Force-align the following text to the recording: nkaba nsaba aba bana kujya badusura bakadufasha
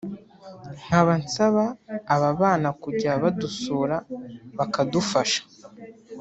nkaba 0.85 1.13
nsaba 1.23 1.63
aba 2.15 2.29
bana 2.41 2.69
kujya 2.81 3.11
badusura 3.21 3.95
bakadufasha 4.57 5.41